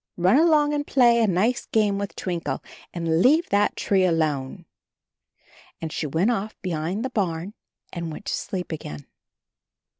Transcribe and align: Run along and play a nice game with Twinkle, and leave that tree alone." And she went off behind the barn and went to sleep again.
Run 0.17 0.39
along 0.39 0.73
and 0.73 0.87
play 0.87 1.21
a 1.21 1.27
nice 1.27 1.67
game 1.67 1.99
with 1.99 2.15
Twinkle, 2.15 2.63
and 2.91 3.21
leave 3.21 3.47
that 3.49 3.75
tree 3.75 4.03
alone." 4.03 4.65
And 5.79 5.91
she 5.93 6.07
went 6.07 6.31
off 6.31 6.59
behind 6.63 7.05
the 7.05 7.11
barn 7.11 7.53
and 7.93 8.11
went 8.11 8.25
to 8.25 8.33
sleep 8.33 8.71
again. 8.71 9.05